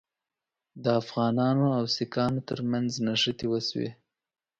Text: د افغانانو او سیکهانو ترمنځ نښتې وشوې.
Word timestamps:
د 0.83 0.85
افغانانو 1.01 1.65
او 1.77 1.83
سیکهانو 1.95 2.41
ترمنځ 2.49 2.89
نښتې 3.05 3.45
وشوې. 3.49 3.89